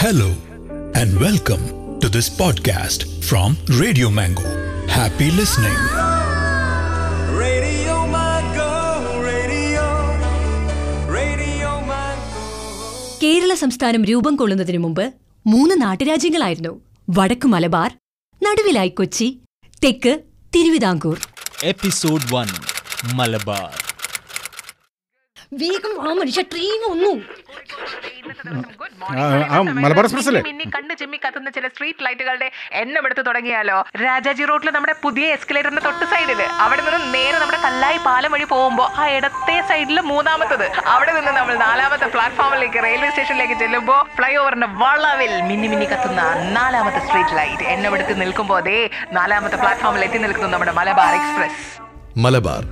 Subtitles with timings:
[0.00, 0.28] Hello
[1.00, 1.58] and welcome
[1.98, 4.42] to this podcast from Radio Mango
[4.86, 5.80] happy listening.
[7.40, 8.70] Radio Mango,
[9.26, 9.84] Radio,
[11.16, 13.18] Radio Mango.
[13.22, 15.12] Kerala സംസ്ഥാനം രൂപം കൊള്ളുന്നതിനു മുമ്പ്
[15.46, 16.80] മൂന്ന് നാട്ടുരാജ്യങ്ങളായിരുന്നു.
[17.10, 17.96] വടക്ക് മലബാർ
[18.42, 19.40] നടുവിലായി കൊച്ചി
[19.84, 20.20] തെക്ക്
[20.56, 21.18] തിരുവിതാംകൂർ.
[21.64, 22.46] Episode one
[23.16, 23.72] Malabar.
[25.52, 27.22] വേഗം ആ മനുഷ്യ ട്രെയിൻ ഒന്നു
[29.84, 30.42] മലബാർ എക്സ്പ്രസ് അല്ലേ?
[30.48, 32.48] മിന്നി കണ്ണ് ചിമ്മി കത്തുന്ന ചില സ്ട്രീറ്റ് ലൈറ്റുകളുടെ
[32.82, 33.78] എണ്ണം എടുത്ത് തുടങ്ങിയാലോ?
[34.04, 38.88] രാജാജി റോഡിൽ നമ്മുടെ പുതിയ എസ്കലേറ്ററിന്റെ തൊട്ട് സൈഡിൽ അവിടെ നിന്ന് നേരെ നമ്മുടെ കല്ലായി പാലം വഴി പോകുമ്പോൾ
[39.00, 40.66] ആ ഇടത്തെ സൈഡിൽ മൂന്നാമത്തത്.
[40.94, 46.22] അവിടെ നിന്ന് നമ്മൾ നാലാമത്തെ പ്ലാറ്റ്ഫോമിലേക്ക് റെയിൽവേ സ്റ്റേഷനിലേക്ക് ചെല്ലുമ്പോൾ ഫ്ലൈ ഓവറിന്റെ വളവിൽ മിന്നി മിന്നി കത്തുന്ന
[46.58, 48.80] നാലാമത്തെ സ്ട്രീറ്റ് ലൈറ്റ് എണ്ണം എടുത്ത് നിൽക്കുമ്പോൾ അതേ
[49.18, 51.62] നാലാമത്തെ പ്ലാറ്റ്ഫോമിൽ എത്തി നിൽക്കുന്നു നമ്മുടെ മലബാർ എക്സ്പ്രസ്
[52.18, 52.62] മലബാർ.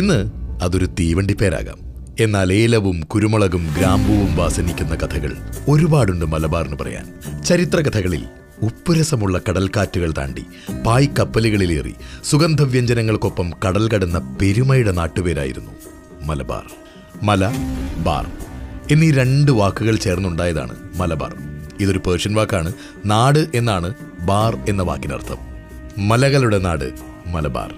[0.00, 0.18] ഇന്ന്
[0.64, 1.78] അതൊരു തീവണ്ടി പേരാകാം.
[2.20, 5.32] എന്നാൽ ഏലവും കുരുമുളകും ഗ്രാമ്പുവും വാസനിക്കുന്ന കഥകൾ
[5.68, 7.06] ഒരുപാടുണ്ട് മലബാറിന് പറയാൻ.
[7.42, 8.24] ചരിത്ര കഥകളിൽ
[8.62, 10.44] ഉപ്പുരസമുള്ള കടൽക്കാറ്റുകൾ താണ്ടി
[10.86, 11.94] പായ് കപ്പലുകളിലേറി
[12.24, 15.70] സുഗന്ധവ്യഞ്ജനങ്ങൾക്കൊപ്പം കടൽ കടന്ന പെരുമയുടെ നാട്ടുപേരായിരുന്നു
[16.22, 16.62] മലബാർ.
[17.22, 17.46] മല
[17.98, 18.32] ബാർ
[18.90, 21.34] എന്നീ രണ്ട് വാക്കുകൾ ചേർന്നുണ്ടായതാണ് മലബാർ.
[21.80, 22.72] ഇതൊരു പേർഷ്യൻ വാക്കാണ്.
[23.06, 25.36] നാട് എന്നാണ് ബാർ എന്ന വാക്കിനർത്ഥം.
[26.08, 27.74] മലകളുടെ നാട് മലബാർ.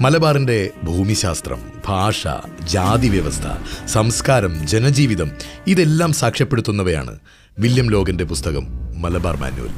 [0.00, 2.28] മലബാറിന്റെ ഭൂമിശാസ്ത്രം ഭാഷ
[2.62, 3.46] ജാതി വ്യവസ്ഥ
[3.86, 5.30] സംസ്കാരം ജനജീവിതം
[5.66, 7.18] ഇതെല്ലാം സാക്ഷ്യപ്പെടുത്തുന്നവയാണ്
[7.58, 8.66] വില്യം ലോഗന്റെ പുസ്തകം
[9.02, 9.70] മലബാർ മാനുവൽ.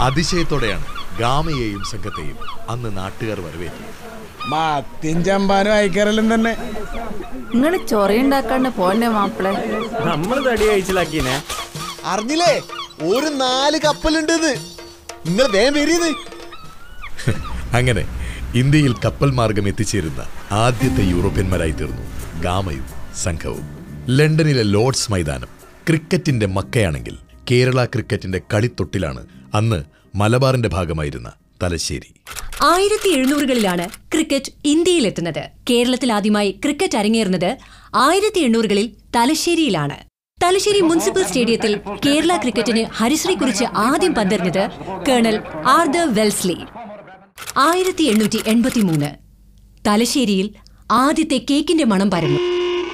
[0.00, 0.84] അതിശയത്തോടെയാണ്
[1.18, 4.04] ഗാമയെയും സംഘത്തെയും അന്ന് നാട്ടുകാർ വരവേറ്റു
[4.48, 6.72] മത്തിൻ ചമ്പാനും അയക്കാറെല്ലാം തന്നെ.
[7.54, 9.50] നിങ്ങൾ ചൊറയുണ്ടാക്കാണ്ട് പോന്നെ മാപ്പിളെ.
[10.04, 11.42] നമ്മൾ തടി കഴിച്ചിലാക്കീനെ.
[12.04, 12.62] അറിഞ്ഞില്ലേ?
[13.02, 14.58] ഒരു നാല് കപ്പലുണ്ട്
[15.26, 16.14] നിങ്ങൾ വേഗം
[17.76, 18.04] അങ്ങനെ
[18.54, 22.04] ഇന്ത്യയിൽ കപ്പൽ മാർഗം എത്തിച്ചേരുന്ന ആദ്യത്തെ യൂറോപ്യന്മാരായി തീർന്നു
[22.42, 22.86] ഗാമയും
[23.16, 23.64] സംഘവും.
[24.08, 25.48] ലണ്ടനിലെ ലോർഡ്സ് മൈതാനം
[25.88, 27.16] ക്രിക്കറ്റിന്റെ മക്കയാണെങ്കിൽ
[27.50, 32.14] കേരള ക്രിക്കറ്റിന്റെ കളിത്തൊട്ടിലാണ് അന്ന് മലബാറിന്റെ ഭാഗമായിരുന്ന തലശ്ശേരി.
[32.62, 35.50] ആയിരത്തി എഴുന്നൂറുകളിലാണ് ക്രിക്കറ്റ് ഇന്ത്യയിലെത്തുന്നത്.
[35.70, 37.58] കേരളത്തിൽ ആദ്യമായി ക്രിക്കറ്റ് അരങ്ങേറുന്നത്
[37.94, 40.13] ആയിരത്തി എണ്ണൂറുകളിൽ തലശ്ശേരിയിലാണ്.
[40.44, 44.64] തലശ്ശേരി മുനിസിപ്പൽ സ്റ്റേഡിയത്തിൽ കേരള ക്രിക്കറ്റിന് ഹരിശ്രീ കുറിച്ച് ആദ്യം പന്തെറിഞ്ഞത്
[45.08, 46.56] കേണൽ ആർദർ വെൽസ്ലി.
[47.56, 49.10] ആയിരത്തി എണ്ണൂറ്റി എൺപത്തി മൂന്ന്
[49.88, 50.54] തലശ്ശേരിയിൽ
[50.90, 52.40] ആദ്യത്തെ കേക്കിന്റെ മണം പരന്നു.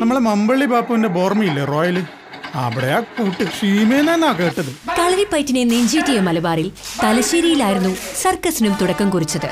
[0.01, 1.99] നമ്മളെ മമ്പള്ളി ബാപ്പുവിന്റെ ബോർമയില്ലേ റോയൽ
[4.99, 6.73] കളരിപ്പയറ്റിനെ നെഞ്ചേറ്റിയ മലബാറിൽ
[7.03, 9.49] തലശ്ശേരിയിലായിരുന്നു സർക്കസിനും തുടക്കം കുറിച്ചത്.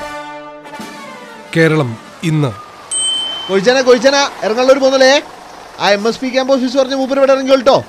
[1.55, 2.51] കേരളം ഇന്ന്.
[3.49, 5.13] കൊഴിച്ചന കൊഴിച്ചന ഇറങ്ങാനുള്ളവർ പോന്നല്ലേ?
[5.81, 7.83] ആ M S P camp office പറഞ്ഞ മൂപ്പർ ഇവിടെ ഇറങ്ങി കേട്ടോ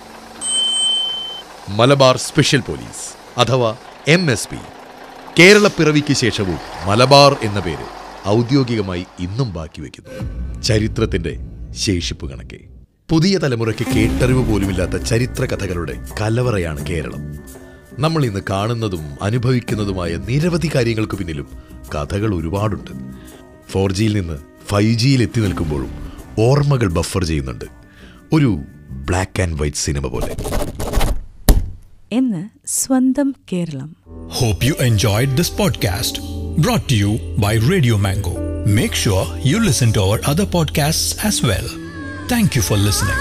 [1.69, 3.05] മലബാർ സ്പെഷ്യൽ പോലീസ്
[3.39, 3.77] അഥവാ
[4.09, 4.61] എം എസ് പി.
[5.39, 7.87] കേരള പിറവിക്ക് ശേഷവും മലബാർ എന്ന പേര്
[8.29, 11.37] ഔദ്യോഗികമായി ഇന്നും ബാക്കി വയ്ക്കുന്നു ചരിത്രത്തിന്റെ
[11.77, 12.61] ശേഷിപ്പ് കണക്കെ.
[13.11, 17.23] പുതിയ തലമുറയ്ക്ക് കേട്ടറിവ് പോലുമില്ലാത്ത ചരിത്ര കഥകളുടെ കലവറയാണ് കേരളം.
[17.99, 21.49] നമ്മൾ ഇന്ന് കാണുന്നതും അനുഭവിക്കുന്നതുമായ നിരവധി കാര്യങ്ങൾക്ക് പിന്നിലും
[21.95, 22.93] കഥകൾ ഒരുപാടുണ്ട്.
[23.73, 25.93] ഫോർ ജിയിൽ നിന്ന് ഫൈവ് ജിയിൽ എത്തി നിൽക്കുമ്പോഴും
[26.39, 27.80] ഓർമ്മകൾ ബഫർ ചെയ്യുന്നുണ്ട്.
[28.33, 28.51] ഒരു
[29.09, 30.35] ബ്ലാക്ക് ആൻഡ് വൈറ്റ് സിനിമ പോലെ
[32.13, 32.43] എന്ന്
[32.81, 33.91] സ്വന്തം Keralam
[34.67, 36.15] you enjoyed this podcast
[36.57, 38.35] brought to you by Radio Mango.
[38.79, 41.69] Make sure you listen to our other podcasts as well.
[42.29, 43.21] Thank you for listening.